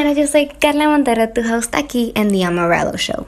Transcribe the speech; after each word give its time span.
señoras, 0.00 0.16
yo 0.16 0.26
soy 0.26 0.46
Carla 0.46 0.88
Montero, 0.88 1.28
tu 1.28 1.42
host 1.42 1.74
aquí 1.74 2.10
en 2.14 2.30
The 2.30 2.42
Amarillo 2.46 2.96
Show. 2.96 3.26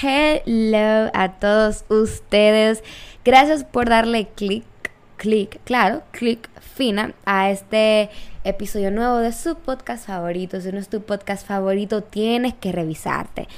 Hello 0.00 1.10
a 1.12 1.32
todos 1.38 1.84
ustedes. 1.90 2.82
Gracias 3.22 3.64
por 3.64 3.90
darle 3.90 4.28
clic, 4.28 4.64
clic, 5.18 5.60
claro, 5.64 6.02
clic 6.10 6.48
fina 6.58 7.12
a 7.26 7.50
este 7.50 8.08
episodio 8.44 8.90
nuevo 8.90 9.18
de 9.18 9.32
su 9.32 9.56
podcast 9.56 10.06
favorito. 10.06 10.58
Si 10.58 10.72
no 10.72 10.78
es 10.78 10.88
tu 10.88 11.02
podcast 11.02 11.46
favorito, 11.46 12.02
tienes 12.02 12.54
que 12.54 12.72
revisarte. 12.72 13.48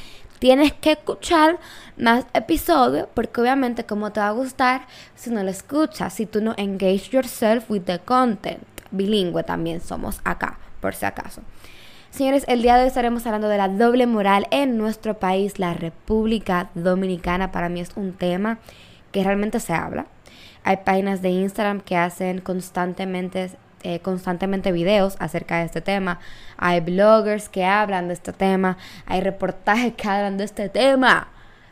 Tienes 0.41 0.73
que 0.73 0.93
escuchar 0.93 1.61
más 1.97 2.25
episodios 2.35 3.07
porque 3.15 3.41
obviamente 3.41 3.85
como 3.85 4.11
te 4.11 4.19
va 4.19 4.29
a 4.29 4.33
gustar 4.33 4.89
si 5.15 5.31
no 5.31 5.45
lo 5.45 5.51
escuchas, 5.51 6.13
si 6.13 6.27
tú 6.27 6.41
no 6.41 6.55
engage 6.57 7.11
yourself 7.13 7.71
with 7.71 7.83
the 7.83 8.01
content. 8.01 8.65
Bilingüe 8.91 9.45
también 9.45 9.81
somos 9.81 10.21
acá, 10.25 10.59
por 10.85 10.95
si 10.95 11.07
acaso. 11.07 11.41
Señores, 12.11 12.45
el 12.47 12.61
día 12.61 12.77
de 12.77 12.83
hoy 12.83 12.89
estaremos 12.89 13.25
hablando 13.25 13.49
de 13.49 13.57
la 13.57 13.69
doble 13.69 14.07
moral 14.07 14.47
en 14.51 14.77
nuestro 14.77 15.15
país, 15.19 15.59
la 15.59 15.73
República 15.73 16.69
Dominicana. 16.75 17.53
Para 17.53 17.71
mí 17.71 17.81
es 17.81 17.93
un 17.97 18.13
tema 18.13 18.59
que 19.11 19.25
realmente 19.25 19.61
se 19.61 19.73
habla. 19.73 20.05
Hay 20.63 20.77
páginas 20.85 21.23
de 21.23 21.31
Instagram 21.31 21.81
que 21.81 21.97
hacen 21.97 22.43
constantemente, 22.43 23.51
eh, 23.83 24.01
constantemente 24.01 24.73
videos 24.73 25.17
acerca 25.21 25.61
de 25.61 25.65
este 25.65 25.81
tema. 25.81 26.21
Hay 26.59 26.81
bloggers 26.81 27.49
que 27.49 27.65
hablan 27.65 28.09
de 28.09 28.13
este 28.13 28.35
tema. 28.35 28.77
Hay 29.07 29.23
reportajes 29.23 29.95
que 29.95 30.07
hablan 30.07 30.37
de 30.37 30.45
este 30.45 30.69
tema. 30.69 31.29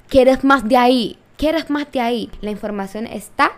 ¿Quieres 0.08 0.42
más 0.42 0.66
de 0.66 0.78
ahí? 0.78 1.18
¿Quieres 1.36 1.68
más 1.68 1.92
de 1.92 2.00
ahí? 2.00 2.30
La 2.40 2.50
información 2.50 3.06
está. 3.06 3.52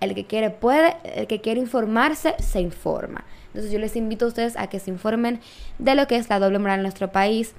El 0.00 0.14
que 0.14 0.26
quiere 0.26 0.50
puede. 0.50 0.96
El 1.04 1.26
que 1.26 1.40
quiere 1.40 1.60
informarse 1.60 2.34
se 2.38 2.60
informa. 2.60 3.24
Entonces 3.48 3.72
yo 3.72 3.78
les 3.78 3.96
invito 3.96 4.26
a 4.26 4.28
ustedes 4.28 4.56
a 4.56 4.66
que 4.66 4.78
se 4.78 4.90
informen 4.90 5.40
de 5.78 5.94
lo 5.94 6.06
que 6.06 6.16
es 6.16 6.28
la 6.28 6.38
doble 6.38 6.58
moral 6.58 6.80
en 6.80 6.82
nuestro 6.82 7.10
país. 7.10 7.54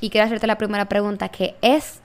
Y 0.00 0.10
quiero 0.10 0.26
hacerte 0.26 0.46
la 0.46 0.58
primera 0.58 0.88
pregunta, 0.88 1.28
que 1.28 1.56
es, 1.60 2.00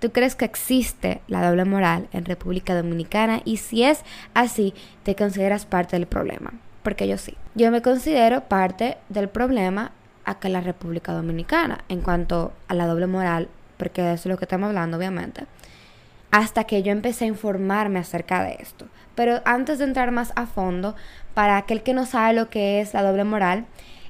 ¿tú 0.00 0.10
crees 0.10 0.34
que 0.34 0.46
existe 0.46 1.20
la 1.28 1.46
doble 1.46 1.66
moral 1.66 2.08
en 2.12 2.24
República 2.24 2.74
Dominicana? 2.74 3.42
Y 3.44 3.58
si 3.58 3.82
es 3.82 4.00
así, 4.32 4.72
¿te 5.02 5.14
consideras 5.14 5.66
parte 5.66 5.96
del 5.96 6.06
problema? 6.06 6.54
Porque 6.82 7.06
yo 7.06 7.18
sí. 7.18 7.34
Yo 7.54 7.70
me 7.70 7.82
considero 7.82 8.42
parte 8.42 8.96
del 9.10 9.28
problema 9.28 9.92
acá 10.24 10.48
en 10.48 10.54
la 10.54 10.60
República 10.62 11.12
Dominicana 11.12 11.84
en 11.90 12.00
cuanto 12.00 12.52
a 12.68 12.74
la 12.74 12.86
doble 12.86 13.06
moral, 13.06 13.48
porque 13.76 14.00
eso 14.00 14.14
es 14.14 14.26
lo 14.26 14.38
que 14.38 14.46
estamos 14.46 14.68
hablando, 14.68 14.96
obviamente. 14.96 15.44
Hasta 16.30 16.64
que 16.64 16.82
yo 16.82 16.92
empecé 16.92 17.24
a 17.24 17.28
informarme 17.28 17.98
acerca 17.98 18.42
de 18.42 18.56
esto. 18.60 18.86
Pero 19.14 19.40
antes 19.44 19.78
de 19.78 19.84
entrar 19.84 20.10
más 20.10 20.32
a 20.36 20.46
fondo, 20.46 20.94
para 21.34 21.56
aquel 21.56 21.82
que 21.82 21.94
no 21.94 22.06
sabe 22.06 22.34
lo 22.34 22.50
que 22.50 22.80
es 22.80 22.94
la 22.94 23.02
doble 23.02 23.24
moral, 23.24 23.66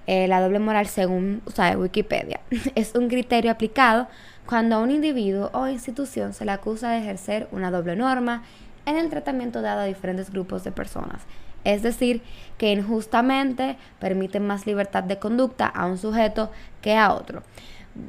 eh, 0.06 0.28
la 0.28 0.40
doble 0.40 0.60
moral 0.60 0.86
según 0.86 1.42
o 1.44 1.78
Wikipedia 1.78 2.38
es 2.76 2.94
un 2.94 3.08
criterio 3.08 3.50
aplicado 3.50 4.06
cuando 4.46 4.76
a 4.76 4.78
un 4.78 4.92
individuo 4.92 5.50
o 5.52 5.66
institución 5.66 6.32
se 6.32 6.44
le 6.44 6.52
acusa 6.52 6.90
de 6.90 6.98
ejercer 6.98 7.48
una 7.50 7.72
doble 7.72 7.96
norma 7.96 8.44
en 8.86 8.96
el 8.96 9.10
tratamiento 9.10 9.62
dado 9.62 9.80
a 9.80 9.84
diferentes 9.84 10.30
grupos 10.30 10.62
de 10.62 10.70
personas. 10.70 11.22
Es 11.64 11.82
decir, 11.82 12.22
que 12.58 12.70
injustamente 12.70 13.76
permiten 13.98 14.46
más 14.46 14.66
libertad 14.66 15.02
de 15.02 15.18
conducta 15.18 15.66
a 15.66 15.86
un 15.86 15.98
sujeto 15.98 16.52
que 16.80 16.94
a 16.94 17.12
otro. 17.12 17.42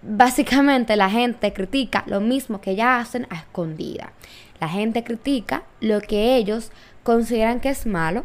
Básicamente 0.04 0.96
la 0.96 1.10
gente 1.10 1.54
critica 1.54 2.04
lo 2.08 2.20
mismo 2.20 2.62
que 2.62 2.76
ya 2.76 3.00
hacen 3.00 3.28
a 3.30 3.36
escondida. 3.36 4.12
La 4.60 4.68
gente 4.68 5.04
critica 5.04 5.64
lo 5.82 6.02
que 6.02 6.36
ellos 6.36 6.72
consideran 7.04 7.60
que 7.60 7.70
es 7.70 7.86
malo 7.86 8.24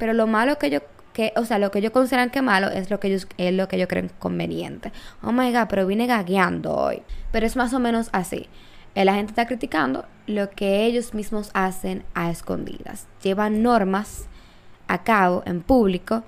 pero 0.00 0.14
lo 0.14 0.26
malo 0.26 0.58
que 0.58 0.70
yo 0.70 0.80
que, 1.12 1.32
o 1.36 1.44
sea, 1.44 1.58
lo 1.58 1.70
que 1.70 1.80
ellos 1.80 1.92
consideran 1.92 2.30
que 2.30 2.40
malo 2.40 2.68
es 2.68 2.88
lo 2.88 2.98
que 2.98 3.08
ellos 3.08 3.28
es 3.36 3.52
lo 3.52 3.68
que 3.68 3.76
ellos 3.76 3.88
creen 3.88 4.10
conveniente. 4.18 4.92
Oh 5.22 5.32
my 5.32 5.52
god, 5.52 5.66
pero 5.68 5.86
vine 5.86 6.06
gagueando 6.06 6.74
hoy. 6.74 7.02
Pero 7.32 7.46
es 7.46 7.54
más 7.54 7.74
o 7.74 7.80
menos 7.80 8.08
así. 8.12 8.48
Eh, 8.94 9.04
la 9.04 9.14
gente 9.14 9.32
está 9.32 9.46
criticando 9.46 10.06
lo 10.26 10.48
que 10.50 10.86
ellos 10.86 11.12
mismos 11.12 11.50
hacen 11.52 12.04
a 12.14 12.30
escondidas. 12.30 13.08
Llevan 13.22 13.62
normas 13.62 14.26
a 14.88 15.02
cabo 15.02 15.42
en 15.44 15.60
público 15.60 16.22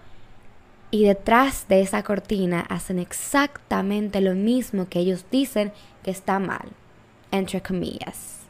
y 0.92 1.04
detrás 1.04 1.66
de 1.69 1.80
esa 1.80 2.04
cortina 2.04 2.60
hacen 2.69 3.00
exactamente 3.00 4.20
lo 4.20 4.34
mismo 4.34 4.88
que 4.88 5.00
ellos 5.00 5.25
dicen 5.30 5.72
que 6.04 6.12
está 6.12 6.38
mal. 6.38 6.69
Entre 7.32 7.62
comillas. 7.62 8.41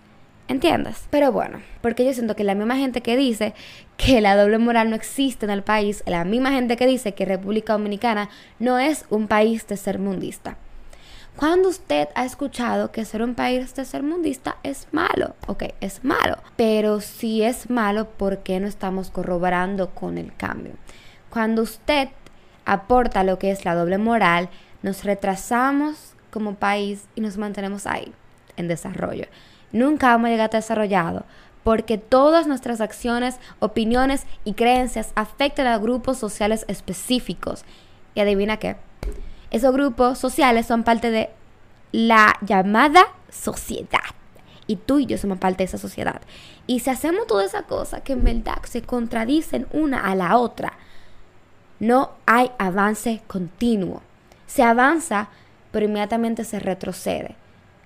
¿Entiendes? 0.49 1.07
Pero 1.09 1.31
bueno, 1.31 1.63
porque 1.81 2.05
yo 2.05 2.13
siento 2.13 2.35
que 2.35 2.43
la 2.43 2.57
misma 2.57 2.77
gente 2.77 3.01
que 3.01 3.17
dice 3.17 3.55
que 3.97 4.21
la 4.21 4.37
doble 4.37 4.59
moral 4.59 4.91
no 4.91 4.97
existe 4.97 5.47
en 5.47 5.51
el 5.51 5.63
país, 5.63 6.03
la 6.05 6.25
misma 6.25 6.51
gente 6.51 6.77
que 6.77 6.89
dice 6.89 7.15
que 7.15 7.25
República 7.25 7.75
Dominicana 7.75 8.29
no 8.59 8.81
es 8.81 9.07
un 9.09 9.29
país 9.29 9.65
tercermundista. 9.65 10.59
¿Cuándo 11.37 11.69
usted 11.69 12.09
ha 12.17 12.25
escuchado 12.25 12.91
que 12.91 13.05
ser 13.05 13.23
un 13.23 13.37
país 13.37 13.73
tercermundista 13.73 14.57
es 14.65 14.89
malo? 14.91 15.37
Ok, 15.47 15.63
es 15.81 16.05
malo. 16.05 16.39
Pero 16.57 17.01
si 17.01 17.43
es 17.43 17.71
malo, 17.71 18.11
¿por 18.11 18.39
qué 18.39 18.59
no 18.59 18.67
estamos 18.67 19.11
corroborando 19.11 19.91
con 19.91 20.19
el 20.19 20.35
cambio? 20.35 20.73
Cuando 21.31 21.63
usted 21.63 22.09
aporta 22.65 23.25
lo 23.25 23.39
que 23.39 23.51
es 23.51 23.65
la 23.65 23.75
doble 23.75 23.99
moral, 23.99 24.49
nos 24.83 25.05
retrasamos 25.05 26.15
como 26.31 26.55
país 26.55 27.05
y 27.15 27.21
nos 27.21 27.37
mantenemos 27.39 27.87
ahí, 27.87 28.13
en 28.57 28.69
desarrollo 28.69 29.27
nunca 29.73 30.09
vamos 30.09 30.29
a 30.29 30.31
llegar 30.31 30.51
a 30.53 30.57
desarrollado, 30.57 31.25
porque 31.65 31.99
todas 31.99 32.47
nuestras 32.47 32.81
acciones, 32.81 33.39
opiniones 33.59 34.25
y 34.45 34.55
creencias 34.55 35.13
afectan 35.15 35.67
a 35.67 35.79
grupos 35.79 36.19
sociales 36.19 36.65
específicos. 36.69 37.65
Y 38.15 38.21
adivina 38.21 38.59
qué, 38.59 38.77
esos 39.51 39.73
grupos 39.73 40.19
sociales 40.19 40.67
son 40.67 40.83
parte 40.83 41.11
de 41.11 41.31
la 41.93 42.37
llamada 42.43 43.05
sociedad. 43.31 44.01
Y 44.67 44.77
tú 44.77 45.01
y 45.01 45.07
yo 45.07 45.19
somos 45.19 45.39
parte 45.39 45.59
de 45.59 45.65
esa 45.65 45.79
sociedad. 45.79 46.21
Y 46.67 46.81
si 46.81 46.91
hacemos 46.91 47.27
toda 47.27 47.45
esa 47.45 47.63
cosa 47.63 48.01
que 48.03 48.13
en 48.13 48.25
verdad 48.25 48.63
se 48.65 48.83
contradicen 48.83 49.67
una 49.73 49.99
a 50.07 50.15
la 50.15 50.37
otra, 50.39 50.75
no 51.83 52.11
hay 52.27 52.53
avance 52.59 53.23
continuo. 53.27 54.03
Se 54.47 54.63
avanza, 54.63 55.31
pero 55.73 55.87
inmediatamente 55.87 56.45
se 56.45 56.61
retrocede. 56.61 57.35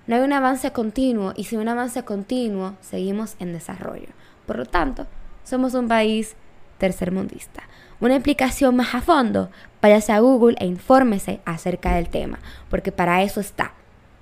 No 0.05 0.15
hay 0.15 0.21
un 0.21 0.33
avance 0.33 0.71
continuo 0.71 1.33
y 1.35 1.45
sin 1.45 1.61
un 1.61 1.67
avance 1.67 2.03
continuo 2.03 2.75
seguimos 2.79 3.35
en 3.39 3.53
desarrollo. 3.53 4.09
Por 4.45 4.59
lo 4.59 4.67
tanto, 4.67 5.07
somos 5.43 5.73
un 5.73 5.87
país 5.87 6.35
tercermundista. 6.77 7.63
Una 7.99 8.13
explicación 8.13 8.75
más 8.75 8.93
a 8.93 9.01
fondo, 9.01 9.49
váyase 9.81 10.13
a 10.13 10.19
Google 10.19 10.57
e 10.59 10.67
infórmese 10.67 11.41
acerca 11.43 11.95
del 11.95 12.09
tema, 12.09 12.37
porque 12.69 12.91
para 12.91 13.23
eso 13.23 13.39
está 13.39 13.73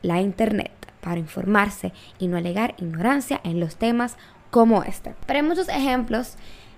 la 0.02 0.22
Internet, 0.22 0.72
para 1.02 1.20
informarse 1.20 1.92
y 2.18 2.30
no 2.30 2.38
alegar 2.38 2.76
ignorancia 2.78 3.42
en 3.44 3.60
los 3.60 3.76
temas 3.76 4.16
como 4.52 4.84
este. 4.84 5.16
Pero 5.28 5.40
hay 5.40 5.46
muchos 5.46 5.68
ejemplos 5.68 6.36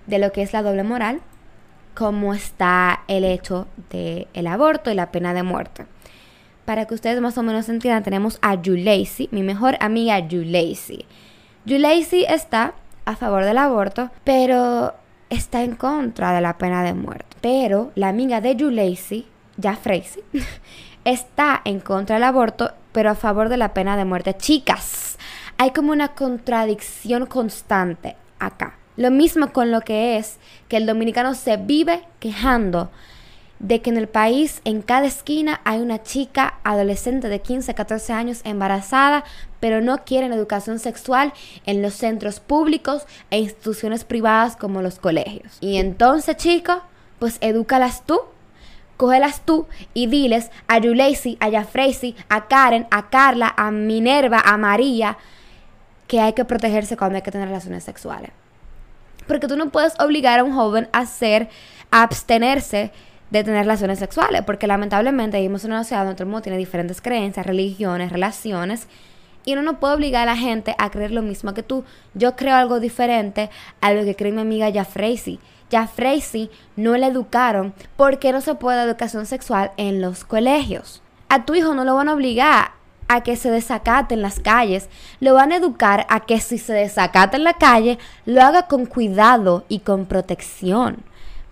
de 0.08 0.18
lo 0.18 0.32
que 0.32 0.42
es 0.42 0.52
la 0.52 0.64
doble 0.64 0.82
moral, 0.82 1.20
como 1.98 2.32
está 2.32 3.00
el 3.08 3.24
hecho 3.24 3.66
del 3.90 4.46
aborto 4.46 4.88
y 4.92 4.94
la 4.94 5.10
pena 5.10 5.34
de 5.34 5.42
muerte 5.42 5.86
para 6.64 6.84
que 6.84 6.92
ustedes 6.92 7.18
más 7.22 7.38
o 7.38 7.42
menos 7.42 7.68
entiendan, 7.70 8.02
tenemos 8.02 8.38
a 8.42 8.54
Yulacy, 8.54 9.30
mi 9.32 9.42
mejor 9.42 9.78
amiga 9.80 10.18
Yulacy. 10.18 11.06
Yulacy 11.64 12.26
está 12.28 12.74
a 13.06 13.16
favor 13.16 13.46
del 13.46 13.56
aborto, 13.56 14.10
pero 14.22 14.92
está 15.30 15.62
en 15.62 15.76
contra 15.76 16.32
de 16.32 16.42
la 16.42 16.58
pena 16.58 16.82
de 16.82 16.92
muerte. 16.92 17.38
Pero 17.40 17.90
la 17.94 18.08
amiga 18.08 18.42
de 18.42 18.54
Yulacy, 18.54 19.26
ya 19.56 19.76
Freisy, 19.76 20.20
está 21.06 21.62
en 21.64 21.80
contra 21.80 22.16
del 22.16 22.24
aborto, 22.24 22.74
pero 22.92 23.08
a 23.08 23.14
favor 23.14 23.48
de 23.48 23.56
la 23.56 23.72
pena 23.72 23.96
de 23.96 24.04
muerte. 24.04 24.36
Chicas, 24.36 25.16
hay 25.56 25.70
como 25.70 25.90
una 25.90 26.08
contradicción 26.08 27.24
constante 27.24 28.14
acá. 28.38 28.74
Lo 28.98 29.12
mismo 29.12 29.52
con 29.52 29.70
lo 29.70 29.80
que 29.82 30.16
es 30.16 30.38
que 30.66 30.76
el 30.76 30.84
dominicano 30.84 31.36
se 31.36 31.56
vive 31.56 32.02
quejando 32.18 32.90
de 33.60 33.80
que 33.80 33.90
en 33.90 33.96
el 33.96 34.08
país, 34.08 34.60
en 34.64 34.82
cada 34.82 35.06
esquina, 35.06 35.60
hay 35.62 35.78
una 35.78 36.02
chica 36.02 36.54
adolescente 36.64 37.28
de 37.28 37.40
15, 37.40 37.74
14 37.74 38.12
años 38.12 38.40
embarazada, 38.42 39.22
pero 39.60 39.80
no 39.80 40.04
quieren 40.04 40.32
educación 40.32 40.80
sexual 40.80 41.32
en 41.64 41.80
los 41.80 41.94
centros 41.94 42.40
públicos 42.40 43.04
e 43.30 43.38
instituciones 43.38 44.02
privadas 44.02 44.56
como 44.56 44.82
los 44.82 44.98
colegios. 44.98 45.58
Y 45.60 45.76
entonces, 45.76 46.36
chicos, 46.36 46.78
pues 47.20 47.38
edúcalas 47.40 48.04
tú. 48.04 48.18
Cógelas 48.96 49.42
tú 49.44 49.68
y 49.94 50.08
diles 50.08 50.50
a 50.66 50.78
Yulacy, 50.78 51.38
a 51.38 51.52
Jafracy, 51.52 52.16
a 52.28 52.48
Karen, 52.48 52.88
a 52.90 53.10
Carla, 53.10 53.54
a 53.56 53.70
Minerva, 53.70 54.42
a 54.44 54.56
María, 54.56 55.18
que 56.08 56.18
hay 56.18 56.32
que 56.32 56.44
protegerse 56.44 56.96
cuando 56.96 57.14
hay 57.14 57.22
que 57.22 57.30
tener 57.30 57.46
relaciones 57.46 57.84
sexuales. 57.84 58.32
Porque 59.28 59.46
tú 59.46 59.56
no 59.56 59.70
puedes 59.70 59.94
obligar 60.00 60.40
a 60.40 60.44
un 60.44 60.52
joven 60.52 60.88
a 60.92 61.00
hacer, 61.00 61.48
a 61.92 62.02
abstenerse 62.02 62.90
de 63.30 63.44
tener 63.44 63.60
relaciones 63.60 63.98
sexuales, 63.98 64.42
porque 64.44 64.66
lamentablemente 64.66 65.36
vivimos 65.36 65.64
en 65.64 65.72
una 65.72 65.84
sociedad 65.84 66.02
donde 66.02 66.14
todo 66.14 66.24
el 66.24 66.30
mundo 66.30 66.42
tiene 66.42 66.58
diferentes 66.58 67.00
creencias, 67.00 67.46
religiones, 67.46 68.10
relaciones, 68.10 68.88
Y 69.44 69.52
uno 69.54 69.62
no 69.62 69.80
puede 69.80 69.94
obligar 69.94 70.28
a 70.28 70.32
la 70.32 70.36
gente 70.36 70.74
a 70.78 70.90
creer 70.90 71.10
lo 71.10 71.22
mismo 71.22 71.54
que 71.54 71.62
tú. 71.62 71.84
Yo 72.12 72.36
creo 72.36 72.54
algo 72.56 72.80
diferente 72.80 73.48
a 73.80 73.92
lo 73.94 74.04
que 74.04 74.14
cree 74.14 74.32
mi 74.32 74.42
amiga. 74.42 74.68
Ya 74.68 74.84
Freisy 74.84 76.50
no 76.76 76.96
le 76.96 77.06
educaron 77.06 77.72
porque 77.96 78.32
no 78.32 78.42
se 78.42 78.56
puede 78.56 78.82
educación 78.82 79.24
sexual 79.24 79.70
en 79.78 80.02
los 80.02 80.24
colegios. 80.24 81.02
A 81.30 81.46
tu 81.46 81.54
hijo 81.54 81.72
no 81.74 81.84
lo 81.84 81.94
van 81.94 82.08
a 82.10 82.14
obligar 82.14 82.72
a 83.08 83.22
que 83.22 83.36
se 83.36 83.50
desacate 83.50 84.14
en 84.14 84.22
las 84.22 84.38
calles. 84.38 84.88
Lo 85.20 85.34
van 85.34 85.52
a 85.52 85.56
educar 85.56 86.06
a 86.08 86.20
que 86.20 86.40
si 86.40 86.58
se 86.58 86.72
desacata 86.72 87.36
en 87.36 87.44
la 87.44 87.54
calle, 87.54 87.98
lo 88.26 88.42
haga 88.42 88.66
con 88.66 88.86
cuidado 88.86 89.64
y 89.68 89.80
con 89.80 90.06
protección 90.06 91.02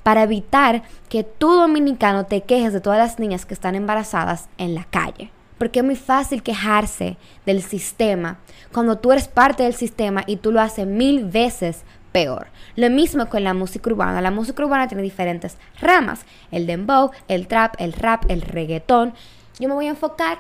para 0.07 0.23
evitar 0.23 0.85
que 1.09 1.25
tú 1.25 1.51
dominicano 1.51 2.27
te 2.27 2.43
quejes 2.43 2.73
de 2.73 2.81
todas 2.81 2.99
las 2.99 3.19
niñas 3.19 3.45
que 3.45 3.55
están 3.55 3.75
embarazadas 3.75 4.49
en 4.57 4.77
la 4.77 4.85
calle. 4.85 5.33
Porque 5.59 5.81
es 5.81 5.85
muy 5.85 5.97
fácil 5.97 6.45
quejarse 6.45 7.17
del 7.45 7.61
sistema 7.61 8.39
cuando 8.73 8.99
tú 8.99 9.11
eres 9.11 9.27
parte 9.27 9.65
del 9.65 9.75
sistema 9.75 10.23
y 10.25 10.37
tú 10.37 10.53
lo 10.53 10.61
haces 10.61 10.87
mil 10.87 11.25
veces 11.25 11.83
peor. 12.13 12.47
Lo 12.77 12.89
mismo 12.89 13.27
con 13.27 13.43
la 13.43 13.53
música 13.53 13.91
urbana. 13.91 14.21
La 14.21 14.31
música 14.31 14.65
urbana 14.65 14.87
tiene 14.87 15.03
diferentes 15.03 15.57
ramas. 15.81 16.25
El 16.53 16.69
dembow, 16.69 17.11
el 17.27 17.49
trap, 17.49 17.75
el 17.79 17.93
rap, 17.93 18.27
el 18.29 18.43
reggaetón. 18.43 19.13
Yo 19.59 19.69
me 19.69 19.75
voy 19.75 19.87
a 19.87 19.91
enfocar 19.91 20.39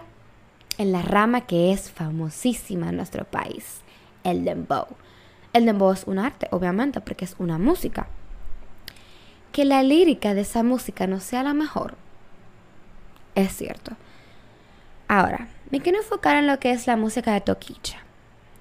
en 0.79 0.93
la 0.93 1.03
rama 1.03 1.43
que 1.43 1.73
es 1.73 1.91
famosísima 1.91 2.91
en 2.91 2.97
nuestro 2.97 3.25
país, 3.25 3.81
el 4.25 4.45
dembow. 4.45 4.87
El 5.53 5.65
dembow 5.65 5.93
es 5.93 6.05
un 6.05 6.19
arte, 6.19 6.49
obviamente, 6.51 7.01
porque 7.01 7.25
es 7.25 7.35
una 7.39 7.59
música. 7.59 8.09
Que 9.53 9.65
la 9.65 9.83
lírica 9.83 10.35
de 10.35 10.43
esa 10.43 10.63
música 10.63 11.07
no 11.07 11.21
sea 11.21 11.43
la 11.43 11.55
mejor, 11.55 11.97
es 13.35 13.57
cierto. 13.57 13.93
Ahora, 15.09 15.49
me 15.71 15.81
quiero 15.81 15.99
enfocar 15.99 16.37
en 16.37 16.47
lo 16.47 16.59
que 16.59 16.73
es 16.73 16.87
la 16.87 16.97
música 16.97 17.33
de 17.33 17.41
Toquicha. 17.41 17.99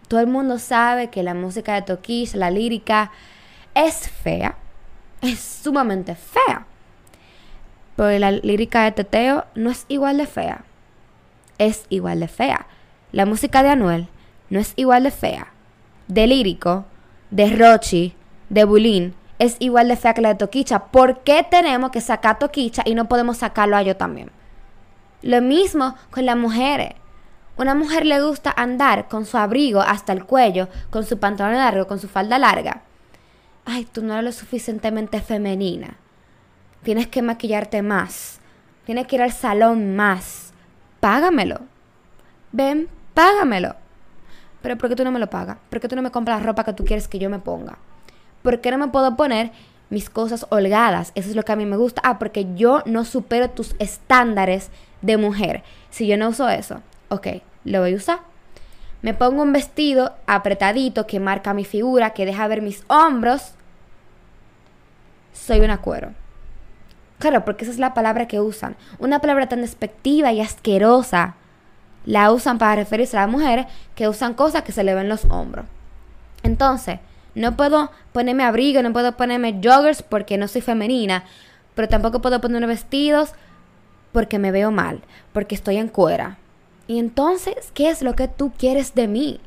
Todo 0.08 0.20
el 0.20 0.28
mundo 0.28 0.60
sabe 0.60 1.10
que 1.10 1.24
la 1.24 1.34
música 1.34 1.74
de 1.74 1.82
Toquicha, 1.82 2.38
la 2.38 2.52
lírica, 2.52 3.12
es 3.74 4.10
fea. 4.10 4.56
Es 5.22 5.40
sumamente 5.40 6.16
fea. 6.16 6.66
Pero 7.96 8.20
la 8.20 8.32
lírica 8.32 8.84
de 8.84 8.92
Teteo 8.92 9.46
no 9.56 9.72
es 9.72 9.86
igual 9.88 10.18
de 10.18 10.28
fea 10.28 10.64
es 11.58 11.86
igual 11.90 12.20
de 12.20 12.28
fea. 12.28 12.68
La 13.12 13.26
música 13.26 13.64
de 13.64 13.70
Anuel 13.70 14.08
no 14.50 14.60
es 14.60 14.74
igual 14.76 15.04
de 15.04 15.12
fea. 15.12 15.48
De 16.08 16.28
Lírico, 16.28 16.86
de 17.32 17.50
Rochi, 17.50 18.14
de 18.50 18.64
Bulín, 18.64 19.16
es 19.40 19.58
igual 19.60 19.88
de 19.88 19.96
fea 19.96 20.14
que 20.14 20.22
la 20.22 20.30
de 20.30 20.36
Toquicha. 20.36 20.86
¿Por 20.86 21.24
qué 21.24 21.46
tenemos 21.50 21.92
que 21.92 22.02
sacar 22.02 22.40
Toquicha 22.40 22.84
y 22.86 22.96
no 22.96 23.08
podemos 23.08 23.38
sacarlo 23.38 23.76
a 23.76 23.82
yo 23.82 23.98
también? 23.98 24.32
Lo 25.22 25.42
mismo 25.42 25.96
con 26.12 26.26
las 26.26 26.38
mujeres. 26.38 26.94
Una 27.58 27.74
mujer 27.74 28.06
le 28.06 28.22
gusta 28.22 28.54
andar 28.56 29.08
con 29.08 29.26
su 29.26 29.38
abrigo 29.38 29.82
hasta 29.82 30.14
el 30.14 30.26
cuello, 30.26 30.68
con 30.90 31.06
su 31.06 31.20
pantalón 31.20 31.56
largo, 31.56 31.88
con 31.88 32.00
su 32.00 32.08
falda 32.08 32.38
larga. 32.38 32.82
Ay, 33.64 33.86
tú 33.86 34.04
no 34.04 34.14
eres 34.14 34.26
lo 34.26 34.32
suficientemente 34.32 35.22
femenina. 35.22 35.98
Tienes 36.84 37.08
que 37.08 37.22
maquillarte 37.22 37.82
más. 37.82 38.40
Tienes 38.86 39.08
que 39.08 39.16
ir 39.16 39.22
al 39.22 39.32
salón 39.32 39.96
más 39.96 40.45
págamelo. 41.06 41.60
Ven, 42.52 42.90
págamelo. 43.14 43.76
Pero 44.64 44.76
¿por 44.76 44.90
qué 44.90 44.96
tú 44.96 45.04
no 45.04 45.12
me 45.12 45.20
lo 45.20 45.30
pagas? 45.30 45.58
¿Por 45.70 45.80
qué 45.80 45.88
tú 45.88 45.96
no 45.96 46.02
me 46.02 46.10
compras 46.10 46.40
la 46.40 46.48
ropa 46.48 46.64
que 46.64 46.74
tú 46.74 46.84
quieres 46.84 47.08
que 47.08 47.20
yo 47.20 47.30
me 47.30 47.38
ponga? 47.38 47.78
¿Por 48.42 48.60
qué 48.60 48.72
no 48.72 48.80
me 48.80 48.88
puedo 48.88 49.16
poner 49.16 49.52
mis 49.92 50.10
cosas 50.10 50.48
holgadas? 50.50 51.12
Eso 51.14 51.30
es 51.30 51.36
lo 51.36 51.44
que 51.44 51.52
a 51.52 51.58
mí 51.58 51.68
me 51.68 51.78
gusta. 51.78 52.02
Ah, 52.04 52.18
porque 52.18 52.48
yo 52.56 52.82
no 52.88 53.06
supero 53.06 53.52
tus 53.52 53.76
estándares 53.78 54.72
de 55.04 55.18
mujer. 55.18 55.62
Si 55.92 56.08
yo 56.08 56.18
no 56.18 56.30
uso 56.30 56.50
eso, 56.50 56.82
ok, 57.10 57.28
lo 57.66 57.82
voy 57.82 57.94
a 57.94 57.98
usar. 57.98 58.20
Me 59.04 59.14
pongo 59.14 59.44
un 59.44 59.54
vestido 59.54 60.16
apretadito 60.26 61.06
que 61.06 61.20
marca 61.20 61.54
mi 61.54 61.66
figura, 61.66 62.14
que 62.14 62.26
deja 62.26 62.48
ver 62.48 62.64
mis 62.64 62.84
hombros. 62.88 63.54
Soy 65.34 65.60
una 65.60 65.82
cuero. 65.82 66.14
Claro, 67.20 67.46
porque 67.46 67.64
esa 67.64 67.72
es 67.72 67.80
la 67.80 67.94
palabra 67.94 68.28
que 68.28 68.40
usan. 68.40 68.76
Una 69.00 69.20
palabra 69.20 69.48
tan 69.48 69.62
despectiva 69.62 70.32
y 70.32 70.42
asquerosa 70.42 71.36
la 72.06 72.32
usan 72.32 72.58
para 72.58 72.76
referirse 72.76 73.18
a 73.18 73.22
las 73.22 73.30
mujeres 73.30 73.66
que 73.96 74.08
usan 74.08 74.34
cosas 74.34 74.64
que 74.64 74.72
se 74.72 74.84
le 74.84 74.94
ven 74.94 75.10
los 75.10 75.26
hombros. 75.26 75.66
Entonces, 76.44 77.00
no 77.34 77.58
puedo 77.58 77.92
ponerme 78.14 78.44
abrigo, 78.44 78.82
no 78.82 78.94
puedo 78.94 79.18
ponerme 79.18 79.60
joggers 79.64 80.04
porque 80.04 80.38
no 80.38 80.48
soy 80.48 80.62
femenina, 80.62 81.24
pero 81.74 81.88
tampoco 81.88 82.22
puedo 82.22 82.40
ponerme 82.42 82.68
vestidos 82.68 83.32
porque 84.12 84.40
me 84.40 84.52
veo 84.52 84.72
mal, 84.72 85.02
porque 85.34 85.56
estoy 85.56 85.78
en 85.78 85.90
cuera. 85.90 86.38
Y 86.88 87.00
entonces, 87.00 87.72
¿qué 87.74 87.90
es 87.90 88.02
lo 88.02 88.16
que 88.16 88.28
tú 88.28 88.52
quieres 88.58 88.94
de 88.94 89.08
mí? 89.08 89.40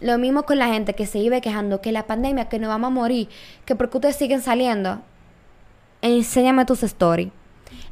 Lo 0.00 0.16
mismo 0.16 0.44
con 0.44 0.58
la 0.58 0.68
gente 0.68 0.94
que 0.94 1.06
se 1.06 1.18
iba 1.18 1.40
quejando 1.40 1.80
que 1.80 1.90
la 1.90 2.06
pandemia, 2.06 2.48
que 2.48 2.60
no 2.60 2.68
vamos 2.68 2.88
a 2.88 2.94
morir, 2.94 3.28
que 3.64 3.74
porque 3.74 3.96
ustedes 3.96 4.16
siguen 4.16 4.40
saliendo 4.40 5.02
enséñame 6.02 6.64
tus 6.64 6.82
stories. 6.82 7.30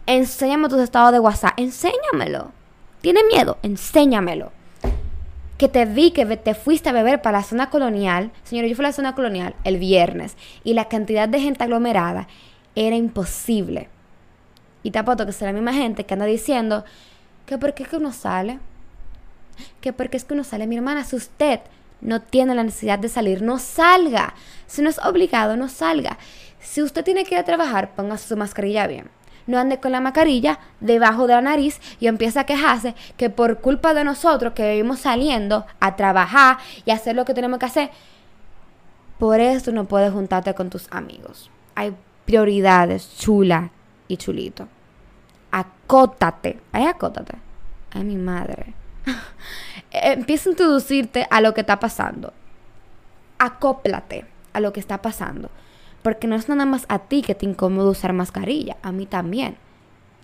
Enséñame 0.06 0.69
tus 0.69 0.81
estados 0.81 1.12
de 1.12 1.19
WhatsApp. 1.19 1.58
Enséñamelo. 1.58 2.53
¿Tiene 3.00 3.20
miedo? 3.25 3.58
Enséñamelo. 3.62 4.53
Que 5.58 5.69
te 5.69 5.85
vi 5.85 6.11
que 6.11 6.25
te 6.37 6.55
fuiste 6.55 6.88
a 6.88 6.93
beber 6.93 7.23
para 7.23 7.38
la 7.38 7.44
zona 7.44 7.70
colonial. 7.70 8.31
Señor, 8.44 8.67
yo 8.67 8.76
fui 8.76 8.85
a 8.85 8.88
la 8.88 8.93
zona 8.93 9.14
colonial 9.14 9.55
el 9.64 9.79
viernes 9.79 10.37
y 10.64 10.75
la 10.75 10.87
cantidad 10.87 11.29
de 11.29 11.41
gente 11.41 11.64
aglomerada 11.64 12.29
era 12.75 12.94
imposible. 12.94 13.88
Y 14.82 14.91
te 14.91 14.99
apuesto 14.99 15.25
que 15.25 15.31
es 15.31 15.41
la 15.41 15.52
misma 15.52 15.73
gente 15.73 16.05
que 16.05 16.14
anda 16.14 16.26
diciendo 16.26 16.85
que 17.47 17.59
por 17.59 17.75
qué 17.75 17.82
es 17.85 17.88
que 17.88 17.97
uno 17.97 18.12
sale. 18.12 18.61
Que 19.81 19.93
porque 19.93 20.19
es 20.19 20.25
que 20.25 20.35
uno 20.35 20.44
sale. 20.44 20.67
Mi 20.67 20.76
hermana, 20.76 21.05
si 21.05 21.17
usted 21.17 21.61
no 22.01 22.21
tiene 22.23 22.55
la 22.55 22.65
necesidad 22.65 22.99
de 22.99 23.09
salir, 23.09 23.43
no 23.43 23.59
salga. 23.59 24.35
Si 24.67 24.83
no 24.83 24.91
es 24.91 24.99
obligado, 24.99 25.57
no 25.57 25.69
salga. 25.69 26.19
Si 26.61 26.83
usted 26.83 27.05
tiene 27.05 27.25
que 27.25 27.35
ir 27.35 27.41
a 27.41 27.45
trabajar, 27.45 27.95
póngase 27.95 28.29
su 28.29 28.37
mascarilla 28.37 28.87
bien. 28.87 29.09
No 29.47 29.59
ande 29.59 29.79
con 29.79 29.93
la 29.93 30.01
mascarilla 30.01 30.59
debajo 30.81 31.27
de 31.27 31.35
la 31.35 31.41
nariz 31.41 31.81
y 32.01 32.09
empieza 32.09 32.41
a 32.41 32.47
quejarse 32.47 32.95
que 33.17 33.31
por 33.31 33.61
culpa 33.61 33.95
de 33.95 34.03
nosotros 34.03 34.53
que 34.55 34.73
vivimos 34.73 35.01
saliendo 35.01 35.65
a 35.79 35.95
trabajar 35.95 36.59
y 36.85 36.91
hacer 36.91 37.15
lo 37.15 37.25
que 37.25 37.35
tenemos 37.35 37.61
que 37.61 37.67
hacer, 37.67 37.91
por 39.19 39.41
eso 39.41 39.73
no 39.73 39.85
puedes 39.85 40.13
juntarte 40.13 40.55
con 40.55 40.69
tus 40.69 40.89
amigos. 40.91 41.51
Hay 41.77 41.95
prioridades, 42.25 43.17
chula 43.17 43.71
y 44.09 44.17
chulito. 44.17 44.69
Acótate. 45.53 46.61
Ay, 46.73 46.87
acótate. 46.87 47.37
Ay, 47.93 48.05
mi 48.05 48.17
madre. 48.17 48.75
Empieza 50.03 50.49
a 50.49 50.53
introducirte 50.53 51.27
a 51.31 51.41
lo 51.41 51.55
que 51.55 51.63
está 51.63 51.81
pasando. 51.81 52.33
Acóplate 53.39 54.27
a 54.53 54.61
lo 54.61 54.73
que 54.73 54.81
está 54.81 55.03
pasando. 55.03 55.51
Porque 56.03 56.27
no 56.27 56.37
es 56.37 56.49
nada 56.49 56.67
más 56.67 56.87
a 56.89 57.01
ti 57.01 57.23
que 57.23 57.35
te 57.35 57.47
incomoda 57.47 57.91
usar 57.91 58.12
mascarilla, 58.12 58.76
a 58.83 58.93
mí 58.93 59.07
también. 59.07 59.57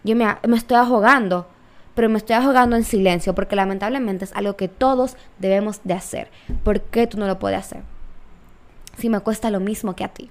Yo 0.05 0.17
me, 0.17 0.27
estoy 0.57 0.77
ahogando, 0.77 1.47
pero 1.95 2.09
me 2.09 2.19
estoy 2.19 2.37
ahogando 2.37 2.77
en 2.77 2.85
silencio 2.85 3.35
porque 3.35 3.57
lamentablemente 3.57 4.25
es 4.25 4.33
algo 4.35 4.57
que 4.57 4.69
todos 4.69 5.17
debemos 5.39 5.81
de 5.85 5.95
hacer. 5.95 6.31
¿Por 6.65 6.81
qué 6.83 7.07
tú 7.07 7.19
no 7.19 7.27
lo 7.27 7.39
puedes 7.39 7.59
hacer? 7.59 7.83
Si 8.97 9.09
me 9.09 9.21
cuesta 9.21 9.51
lo 9.51 9.61
mismo 9.61 9.97
que 9.97 10.05
a 10.05 10.09
ti. 10.09 10.31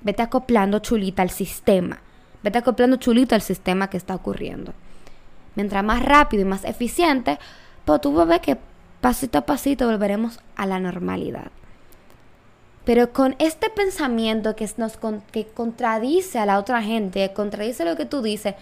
Vete 0.00 0.22
acoplando 0.22 0.80
chulita 0.80 1.22
al 1.22 1.30
sistema. 1.30 2.00
Vete 2.42 2.58
acoplando 2.58 2.96
chulito 2.96 3.34
al 3.34 3.42
sistema 3.42 3.88
que 3.88 3.96
está 3.96 4.14
ocurriendo. 4.14 4.72
Mientras 5.54 5.84
más 5.84 6.02
rápido 6.04 6.42
y 6.42 6.46
más 6.46 6.64
eficiente, 6.64 7.38
pues 7.84 8.00
tú 8.00 8.14
ver 8.14 8.40
que 8.40 8.58
pasito 9.00 9.38
a 9.38 9.46
pasito 9.46 9.86
volveremos 9.86 10.40
a 10.56 10.66
la 10.66 10.78
normalidad. 10.78 11.50
Pero 12.84 13.12
con 13.12 13.36
este 13.38 13.70
pensamiento 13.70 14.56
que, 14.56 14.68
nos, 14.76 14.98
que 15.30 15.46
contradice 15.46 16.38
a 16.38 16.46
la 16.46 16.58
otra 16.58 16.82
gente, 16.82 17.32
contradice 17.32 17.84
lo 17.84 17.96
que 17.96 18.06
tú 18.06 18.22
dices, 18.22 18.54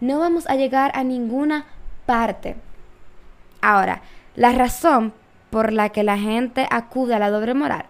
no 0.00 0.18
vamos 0.18 0.48
a 0.48 0.56
llegar 0.56 0.90
a 0.94 1.04
ninguna 1.04 1.66
parte. 2.06 2.56
Ahora, 3.60 4.02
la 4.34 4.52
razón 4.52 5.12
por 5.50 5.72
la 5.72 5.90
que 5.90 6.02
la 6.02 6.18
gente 6.18 6.66
acude 6.70 7.14
a 7.14 7.18
la 7.18 7.30
doble 7.30 7.54
moral, 7.54 7.86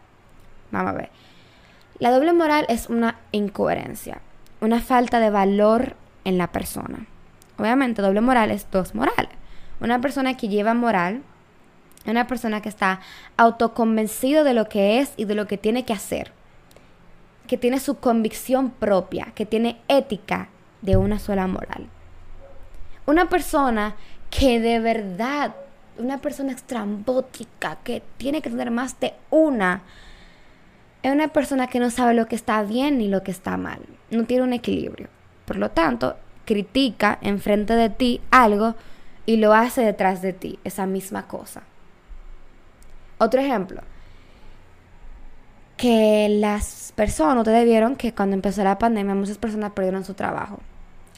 vamos 0.71 0.93
a 0.93 0.97
ver. 0.97 1.11
La 1.99 2.11
doble 2.11 2.33
moral 2.33 2.67
es 2.69 2.89
una 2.89 3.17
incoherencia, 3.33 4.21
una 4.61 4.81
falta 4.81 5.21
de 5.21 5.31
valor 5.31 5.97
en 6.25 6.39
la 6.39 6.49
persona. 6.49 7.07
Obviamente, 7.59 8.03
doble 8.03 8.21
moral 8.21 8.51
es 8.51 8.71
dos 8.71 8.95
morales. 8.95 9.38
Una 9.81 10.01
persona 10.01 10.37
que 10.37 10.49
lleva 10.49 10.75
moral 10.75 11.23
una 12.07 12.27
persona 12.27 12.63
que 12.63 12.69
está 12.69 13.01
autoconvencido 13.37 14.45
de 14.45 14.55
lo 14.55 14.69
que 14.69 15.01
es 15.01 15.13
y 15.17 15.25
de 15.25 15.35
lo 15.35 15.47
que 15.47 15.59
tiene 15.59 15.85
que 15.85 15.93
hacer. 15.93 16.33
Que 17.47 17.57
tiene 17.57 17.81
su 17.81 17.99
convicción 17.99 18.71
propia, 18.71 19.33
que 19.35 19.47
tiene 19.47 19.81
ética 19.89 20.49
de 20.83 20.97
una 20.97 21.19
sola 21.19 21.47
moral. 21.47 21.87
Una 23.07 23.29
persona 23.29 23.97
que 24.31 24.61
de 24.61 24.81
verdad, 24.81 25.55
una 25.99 26.19
persona 26.19 26.53
estrambótica, 26.53 27.79
que 27.83 28.03
tiene 28.17 28.43
que 28.43 28.51
tener 28.51 28.71
más 28.71 28.99
de 29.01 29.15
una, 29.31 29.83
es 31.03 31.13
una 31.13 31.29
persona 31.29 31.69
que 31.69 31.81
no 31.81 31.91
sabe 31.91 32.15
lo 32.15 32.27
que 32.27 32.37
está 32.37 32.63
bien 32.63 32.99
ni 32.99 33.09
lo 33.09 33.23
que 33.23 33.31
está 33.31 33.57
mal. 33.57 33.81
No 34.11 34.25
tiene 34.25 34.43
un 34.43 34.53
equilibrio. 34.53 35.09
Por 35.47 35.57
lo 35.57 35.71
tanto, 35.71 36.17
critica 36.45 37.19
enfrente 37.23 37.75
de 37.75 37.89
ti 37.89 38.21
algo 38.31 38.75
y 39.29 39.37
lo 39.37 39.53
hace 39.53 39.83
detrás 39.83 40.23
de 40.23 40.33
ti, 40.33 40.59
esa 40.65 40.87
misma 40.87 41.29
cosa. 41.29 41.61
Otro 43.19 43.43
ejemplo, 43.43 43.83
que 45.77 46.29
las 46.31 46.95
personas, 46.97 47.37
ustedes 47.37 47.67
vieron 47.67 47.95
que 47.95 48.15
cuando 48.15 48.37
empezó 48.37 48.65
la 48.65 48.79
pandemia 48.79 49.15
muchas 49.15 49.37
personas 49.37 49.73
perdieron 49.73 50.03
su 50.03 50.15
trabajo. 50.15 50.61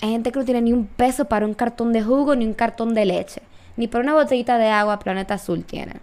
Hay 0.03 0.11
gente 0.11 0.33
que 0.33 0.41
no 0.41 0.45
tiene 0.45 0.63
ni 0.63 0.73
un 0.73 0.87
peso 0.89 1.27
para 1.27 1.47
un 1.47 1.55
cartón 1.55 1.93
de 1.93 2.03
jugo 2.03 2.35
ni 2.35 2.47
un 2.47 2.55
cartón 2.55 2.95
de 2.95 3.05
leche, 3.05 3.43
ni 3.77 3.87
para 3.87 4.03
una 4.03 4.15
botellita 4.15 4.59
de 4.59 4.71
agua 4.71 4.99
Planeta 4.99 5.35
Azul 5.35 5.65
tienen. 5.65 6.01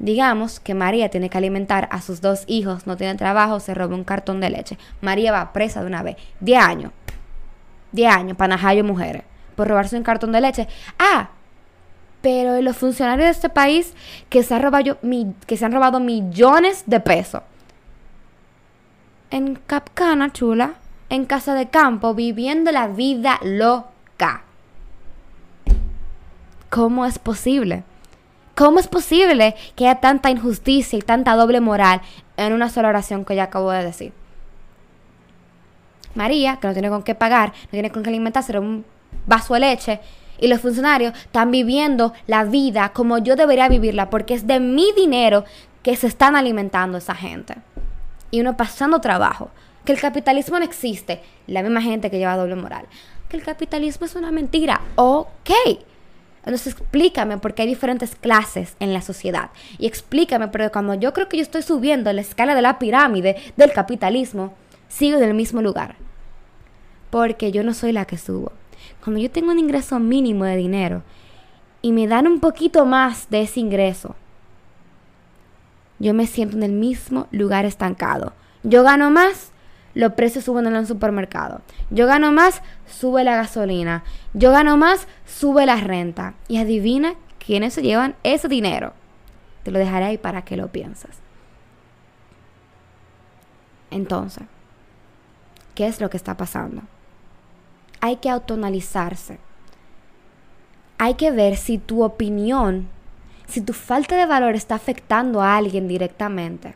Digamos 0.00 0.58
que 0.58 0.74
María 0.74 1.10
tiene 1.10 1.30
que 1.30 1.38
alimentar 1.38 1.88
a 1.92 2.00
sus 2.00 2.22
dos 2.22 2.42
hijos, 2.48 2.88
no 2.88 2.96
tiene 2.96 3.14
trabajo, 3.14 3.60
se 3.60 3.72
roba 3.72 3.94
un 3.94 4.02
cartón 4.02 4.40
de 4.40 4.50
leche. 4.50 4.78
María 5.00 5.30
va 5.30 5.52
presa 5.52 5.80
de 5.80 5.86
una 5.86 6.02
vez. 6.02 6.16
10 6.40 6.60
años. 6.60 6.92
10 7.92 8.12
años 8.12 8.36
para 8.36 8.56
Najayo 8.56 8.82
mujeres. 8.82 9.22
Por 9.54 9.68
robarse 9.68 9.96
un 9.96 10.02
cartón 10.02 10.32
de 10.32 10.40
leche. 10.40 10.68
Ah, 10.98 11.30
pero 12.24 12.62
los 12.62 12.76
funcionarios 12.78 13.26
de 13.26 13.32
este 13.32 13.48
país 13.50 13.92
que 14.30 14.42
se, 14.42 14.54
han 14.54 14.62
robado, 14.62 14.98
que 15.46 15.56
se 15.58 15.64
han 15.66 15.72
robado 15.72 16.00
millones 16.00 16.84
de 16.86 16.98
pesos. 17.00 17.42
En 19.30 19.56
Capcana, 19.56 20.32
chula, 20.32 20.74
en 21.10 21.26
casa 21.26 21.52
de 21.52 21.68
campo, 21.68 22.14
viviendo 22.14 22.72
la 22.72 22.88
vida 22.88 23.38
loca. 23.42 24.42
¿Cómo 26.70 27.04
es 27.04 27.18
posible? 27.18 27.84
¿Cómo 28.54 28.78
es 28.78 28.88
posible 28.88 29.54
que 29.76 29.86
haya 29.86 30.00
tanta 30.00 30.30
injusticia 30.30 30.98
y 30.98 31.02
tanta 31.02 31.36
doble 31.36 31.60
moral 31.60 32.00
en 32.36 32.52
una 32.52 32.70
sola 32.70 32.88
oración 32.88 33.26
que 33.26 33.36
ya 33.36 33.44
acabo 33.44 33.70
de 33.70 33.84
decir? 33.84 34.12
María, 36.14 36.56
que 36.56 36.68
no 36.68 36.72
tiene 36.72 36.88
con 36.88 37.02
qué 37.02 37.14
pagar, 37.14 37.52
no 37.64 37.70
tiene 37.70 37.90
con 37.90 38.02
qué 38.02 38.08
alimentarse, 38.10 38.58
un 38.58 38.84
vaso 39.26 39.54
de 39.54 39.60
leche, 39.60 40.00
y 40.38 40.48
los 40.48 40.60
funcionarios 40.60 41.14
están 41.16 41.50
viviendo 41.50 42.12
la 42.26 42.44
vida 42.44 42.90
como 42.90 43.18
yo 43.18 43.36
debería 43.36 43.68
vivirla, 43.68 44.10
porque 44.10 44.34
es 44.34 44.46
de 44.46 44.60
mi 44.60 44.92
dinero 44.92 45.44
que 45.82 45.96
se 45.96 46.06
están 46.06 46.34
alimentando 46.34 46.98
esa 46.98 47.14
gente. 47.14 47.56
Y 48.30 48.40
uno 48.40 48.56
pasando 48.56 49.00
trabajo. 49.00 49.50
Que 49.84 49.92
el 49.92 50.00
capitalismo 50.00 50.58
no 50.58 50.64
existe. 50.64 51.22
La 51.46 51.62
misma 51.62 51.82
gente 51.82 52.10
que 52.10 52.18
lleva 52.18 52.36
doble 52.36 52.56
moral. 52.56 52.86
Que 53.28 53.36
el 53.36 53.42
capitalismo 53.42 54.06
es 54.06 54.16
una 54.16 54.32
mentira. 54.32 54.80
Ok. 54.96 55.50
Entonces 56.38 56.74
explícame 56.74 57.38
porque 57.38 57.62
hay 57.62 57.68
diferentes 57.68 58.16
clases 58.16 58.76
en 58.80 58.92
la 58.92 59.02
sociedad. 59.02 59.50
Y 59.78 59.86
explícame, 59.86 60.48
pero 60.48 60.72
cuando 60.72 60.94
yo 60.94 61.12
creo 61.12 61.28
que 61.28 61.36
yo 61.36 61.42
estoy 61.42 61.62
subiendo 61.62 62.12
la 62.12 62.22
escala 62.22 62.54
de 62.54 62.62
la 62.62 62.78
pirámide 62.78 63.36
del 63.56 63.72
capitalismo, 63.72 64.54
sigo 64.88 65.18
en 65.18 65.24
el 65.24 65.34
mismo 65.34 65.62
lugar. 65.62 65.96
Porque 67.10 67.52
yo 67.52 67.62
no 67.62 67.72
soy 67.72 67.92
la 67.92 68.04
que 68.06 68.18
subo. 68.18 68.52
Cuando 69.02 69.20
yo 69.20 69.30
tengo 69.30 69.50
un 69.50 69.58
ingreso 69.58 69.98
mínimo 69.98 70.44
de 70.44 70.56
dinero 70.56 71.02
y 71.82 71.92
me 71.92 72.06
dan 72.06 72.26
un 72.26 72.40
poquito 72.40 72.86
más 72.86 73.28
de 73.30 73.42
ese 73.42 73.60
ingreso, 73.60 74.14
yo 75.98 76.14
me 76.14 76.26
siento 76.26 76.56
en 76.56 76.62
el 76.62 76.72
mismo 76.72 77.28
lugar 77.30 77.64
estancado. 77.64 78.32
Yo 78.62 78.82
gano 78.82 79.10
más, 79.10 79.52
los 79.94 80.14
precios 80.14 80.44
suben 80.44 80.66
en 80.66 80.74
el 80.74 80.86
supermercado. 80.86 81.60
Yo 81.90 82.06
gano 82.06 82.32
más, 82.32 82.62
sube 82.86 83.24
la 83.24 83.36
gasolina. 83.36 84.02
Yo 84.32 84.50
gano 84.50 84.76
más, 84.76 85.06
sube 85.24 85.66
la 85.66 85.76
renta. 85.76 86.34
Y 86.48 86.58
adivina 86.58 87.14
quiénes 87.38 87.74
se 87.74 87.82
llevan 87.82 88.16
ese 88.22 88.48
dinero. 88.48 88.92
Te 89.62 89.70
lo 89.70 89.78
dejaré 89.78 90.06
ahí 90.06 90.18
para 90.18 90.42
que 90.42 90.56
lo 90.56 90.68
pienses. 90.68 91.18
Entonces, 93.90 94.44
¿qué 95.74 95.86
es 95.86 96.00
lo 96.00 96.10
que 96.10 96.16
está 96.16 96.36
pasando? 96.36 96.82
Hay 98.04 98.16
que 98.16 98.28
autonalizarse. 98.28 99.38
Hay 100.98 101.14
que 101.14 101.30
ver 101.30 101.56
si 101.56 101.78
tu 101.78 102.02
opinión, 102.02 102.88
si 103.46 103.60
tu 103.60 103.72
falta 103.72 104.16
de 104.16 104.26
valor 104.26 104.54
está 104.54 104.74
afectando 104.74 105.40
a 105.40 105.56
alguien 105.56 105.88
directamente. 105.88 106.74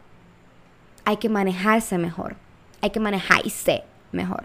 Hay 1.05 1.17
que 1.19 1.29
manejarse 1.29 1.99
mejor 1.99 2.37
hay 2.81 2.91
que 2.91 3.01
manejarse 3.01 3.83
mejor. 4.13 4.45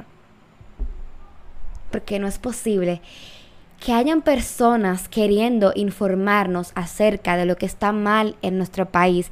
Porque 1.91 2.19
no 2.19 2.27
es 2.27 2.39
posible 2.39 3.01
que 3.79 3.93
hayan 3.93 4.21
personas 4.21 5.09
queriendo 5.09 5.73
informarnos 5.75 6.71
acerca 6.73 7.35
de 7.35 7.45
lo 7.45 7.57
que 7.57 7.65
está 7.65 7.91
mal 7.91 8.35
en 8.41 8.57
nuestro 8.57 8.89
país 8.89 9.29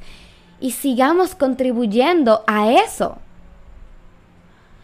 y 0.60 0.72
sigamos 0.72 1.34
contribuyendo 1.34 2.44
a 2.46 2.70
eso. 2.70 3.18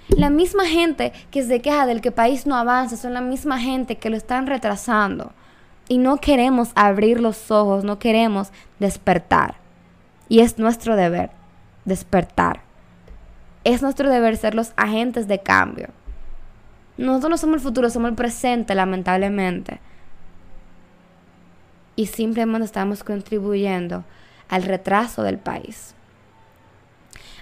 La 0.09 0.31
misma 0.31 0.67
gente 0.67 1.13
que 1.31 1.43
se 1.43 1.61
queja 1.61 1.87
del 1.87 2.01
que 2.01 2.09
el 2.09 2.15
país 2.15 2.47
no 2.47 2.57
avanza 2.57 2.97
son 2.97 3.15
la 3.15 3.21
misma 3.21 3.61
gente 3.61 3.97
que 3.99 4.11
lo 4.11 4.17
están 4.17 4.47
retrasando. 4.47 5.33
Y 5.89 5.99
no 5.99 6.19
queremos 6.19 6.71
abrir 6.75 7.21
los 7.21 7.51
ojos, 7.51 7.85
no 7.85 7.99
queremos 7.99 8.51
despertar. 8.79 9.57
Y 10.29 10.41
es 10.41 10.59
nuestro 10.59 10.97
deber 10.97 11.31
despertar 11.85 12.69
es 13.65 13.83
nuestro 13.83 14.09
deber 14.09 14.37
ser 14.37 14.55
los 14.55 14.73
agentes 14.77 15.29
de 15.29 15.41
cambio. 15.41 15.89
Nosotros 16.97 17.31
no 17.31 17.37
somos 17.37 17.57
el 17.57 17.61
futuro, 17.61 17.91
somos 17.91 18.09
el 18.09 18.17
presente, 18.17 18.75
lamentablemente. 18.75 19.81
Y 21.95 22.07
simplemente 22.07 22.65
estamos 22.65 23.05
contribuyendo 23.05 24.05
al 24.49 24.63
retraso 24.63 25.23
del 25.23 25.39
país. 25.39 25.95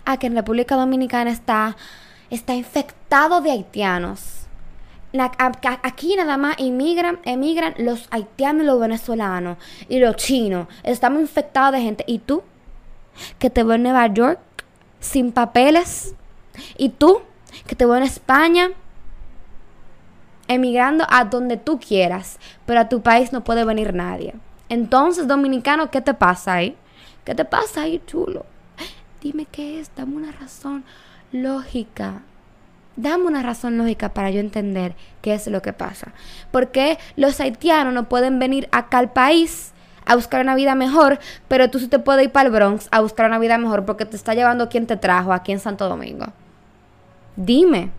Ah, 0.04 0.16
que 0.16 0.26
en 0.26 0.34
República 0.34 0.74
Dominicana 0.76 1.30
está, 1.30 1.76
está 2.30 2.54
infectado 2.54 3.40
de 3.40 3.50
haitianos. 3.50 4.46
aquí 5.82 6.16
nada 6.16 6.36
más 6.36 6.58
inmigran, 6.58 7.20
emigran 7.24 7.74
los 7.78 8.08
haitianos 8.10 8.62
y 8.62 8.66
los 8.66 8.80
venezolanos 8.80 9.58
y 9.88 9.98
los 9.98 10.16
chinos. 10.16 10.68
Estamos 10.82 11.20
infectados 11.20 11.72
de 11.72 11.80
gente. 11.80 12.04
¿Y 12.06 12.18
tú? 12.18 12.42
Que 13.38 13.50
te 13.50 13.62
veo 13.62 13.74
en 13.74 13.82
Nueva 13.82 14.06
York 14.08 14.40
sin 15.00 15.32
papeles. 15.32 16.14
Y 16.76 16.90
tú, 16.90 17.22
que 17.66 17.76
te 17.76 17.84
voy 17.84 17.98
en 17.98 18.04
España, 18.04 18.70
emigrando 20.48 21.04
a 21.08 21.24
donde 21.24 21.56
tú 21.56 21.78
quieras, 21.78 22.38
pero 22.64 22.80
a 22.80 22.88
tu 22.88 23.02
país 23.02 23.32
no 23.32 23.44
puede 23.44 23.64
venir 23.64 23.94
nadie. 23.94 24.34
Entonces, 24.68 25.28
dominicano, 25.28 25.90
¿qué 25.90 26.00
te 26.00 26.14
pasa 26.14 26.54
ahí? 26.54 26.76
¿Qué 27.24 27.34
te 27.34 27.44
pasa 27.44 27.82
ahí, 27.82 28.02
chulo? 28.06 28.46
Dime 29.20 29.46
qué 29.46 29.80
es, 29.80 29.90
dame 29.96 30.16
una 30.16 30.32
razón 30.32 30.84
lógica. 31.32 32.22
Dame 32.96 33.24
una 33.24 33.42
razón 33.42 33.76
lógica 33.76 34.14
para 34.14 34.30
yo 34.30 34.40
entender 34.40 34.94
qué 35.20 35.34
es 35.34 35.46
lo 35.48 35.60
que 35.60 35.72
pasa. 35.72 36.12
¿Por 36.50 36.70
qué 36.70 36.98
los 37.16 37.40
haitianos 37.40 37.92
no 37.92 38.08
pueden 38.08 38.38
venir 38.38 38.68
acá 38.72 38.98
al 38.98 39.12
país 39.12 39.72
a 40.06 40.14
buscar 40.14 40.40
una 40.40 40.54
vida 40.54 40.74
mejor, 40.74 41.18
pero 41.48 41.68
tú 41.68 41.78
sí 41.78 41.88
te 41.88 41.98
puedes 41.98 42.24
ir 42.24 42.32
para 42.32 42.46
el 42.46 42.54
Bronx 42.54 42.88
a 42.90 43.00
buscar 43.00 43.26
una 43.26 43.38
vida 43.38 43.58
mejor 43.58 43.84
porque 43.84 44.06
te 44.06 44.16
está 44.16 44.34
llevando 44.34 44.68
quien 44.68 44.86
te 44.86 44.96
trajo 44.96 45.32
aquí 45.32 45.52
en 45.52 45.58
Santo 45.58 45.88
Domingo. 45.88 46.26
Dime, 47.34 47.90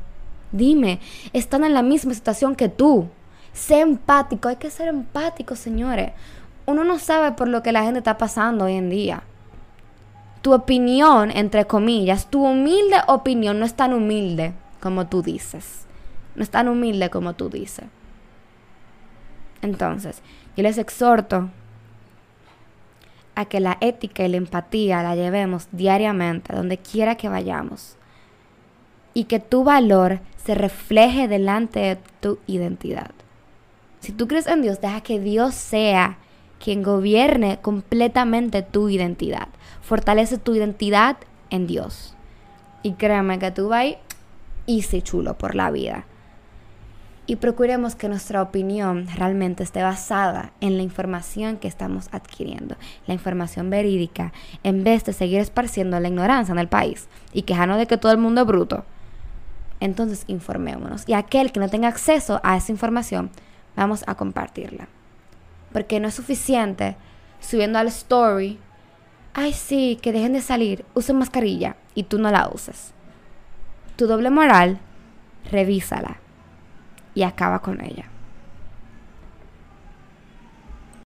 dime, 0.52 1.00
están 1.34 1.64
en 1.64 1.74
la 1.74 1.84
misma 1.84 2.14
situación 2.14 2.56
que 2.56 2.70
tú. 2.70 3.08
Sé 3.54 3.82
empático, 3.82 4.48
hay 4.48 4.56
que 4.56 4.72
ser 4.72 4.88
empático, 4.88 5.56
señores. 5.56 6.12
Uno 6.66 6.84
no 6.84 6.98
sabe 6.98 7.34
por 7.34 7.48
lo 7.48 7.62
que 7.62 7.72
la 7.72 7.84
gente 7.84 8.00
está 8.00 8.18
pasando 8.18 8.66
hoy 8.66 8.74
en 8.74 8.90
día. 8.90 9.24
Tu 10.48 10.54
opinión, 10.54 11.30
entre 11.32 11.66
comillas, 11.66 12.30
tu 12.30 12.42
humilde 12.46 12.96
opinión 13.08 13.60
no 13.60 13.66
es 13.66 13.74
tan 13.74 13.92
humilde 13.92 14.54
como 14.80 15.08
tú 15.08 15.22
dices. 15.22 15.86
No 16.36 16.44
es 16.44 16.50
tan 16.50 16.70
humilde 16.70 17.10
como 17.10 17.34
tú 17.34 17.50
dices. 17.50 17.84
Entonces, 19.62 20.22
yo 20.56 20.64
les 20.64 20.78
exhorto 20.78 21.50
a 23.36 23.44
que 23.44 23.60
la 23.60 23.78
ética 23.82 24.24
y 24.24 24.30
la 24.30 24.38
empatía 24.38 25.04
la 25.04 25.18
llevemos 25.18 25.68
diariamente, 25.74 26.56
donde 26.56 26.78
quiera 26.78 27.16
que 27.16 27.28
vayamos. 27.28 27.98
Y 29.14 29.26
que 29.26 29.42
tu 29.42 29.66
valor 29.66 30.22
se 30.38 30.56
refleje 30.56 31.28
delante 31.28 31.82
de 31.82 31.98
tu 32.22 32.40
identidad. 32.48 33.12
Si 34.00 34.14
tú 34.14 34.30
crees 34.30 34.48
en 34.48 34.62
Dios, 34.62 34.80
deja 34.80 35.02
que 35.02 35.20
Dios 35.20 35.56
sea 35.56 36.20
quien 36.64 36.84
gobierne 36.84 37.60
completamente 37.62 38.62
tu 38.62 38.88
identidad. 38.88 39.50
Fortalece 39.88 40.38
tu 40.38 40.54
identidad 40.54 41.16
en 41.50 41.66
Dios. 41.66 42.14
Y 42.84 42.94
créeme 42.94 43.40
que 43.40 43.52
tú 43.52 43.70
vas 43.70 43.96
easy 44.68 45.02
chulo 45.02 45.38
por 45.38 45.56
la 45.56 45.72
vida 45.72 46.06
y 47.28 47.36
procuremos 47.36 47.96
que 47.96 48.08
nuestra 48.08 48.42
opinión 48.42 49.08
realmente 49.14 49.62
esté 49.62 49.84
basada 49.84 50.54
en 50.62 50.78
la 50.78 50.84
información 50.84 51.58
que 51.58 51.68
estamos 51.68 52.08
adquiriendo, 52.14 52.78
la 53.06 53.14
información 53.14 53.70
verídica, 53.70 54.32
en 54.64 54.86
vez 54.86 55.04
de 55.04 55.12
seguir 55.12 55.42
esparciendo 55.42 56.00
la 56.00 56.08
ignorancia 56.08 56.54
en 56.54 56.60
el 56.60 56.70
país 56.70 57.10
y 57.34 57.42
quejarnos 57.42 57.78
de 57.78 57.86
que 57.86 57.98
todo 57.98 58.14
el 58.14 58.18
mundo 58.18 58.42
es 58.42 58.48
bruto. 58.48 58.86
Entonces 59.82 60.24
informémonos 60.28 61.04
y 61.08 61.14
aquel 61.14 61.52
que 61.52 61.60
no 61.60 61.70
tenga 61.70 61.90
acceso 61.90 62.40
a 62.44 62.56
esa 62.56 62.72
información, 62.72 63.30
vamos 63.76 64.04
a 64.08 64.16
compartirla. 64.16 64.88
Porque 65.74 66.00
no 66.00 66.08
es 66.08 66.16
suficiente 66.16 66.96
subiendo 67.42 67.78
al 67.78 67.88
story, 67.88 68.58
ay 69.34 69.54
sí, 69.54 69.98
que 70.02 70.12
dejen 70.12 70.34
de 70.34 70.42
salir, 70.42 70.86
usen 70.94 71.18
mascarilla 71.18 71.76
y 71.96 72.04
tú 72.04 72.20
no 72.20 72.32
la 72.32 72.50
uses. 72.54 72.94
Tu 73.96 74.08
doble 74.08 74.30
moral, 74.30 74.80
revísala 75.52 76.18
y 77.14 77.24
acaba 77.24 77.60
con 77.60 77.82
ella. 77.82 78.06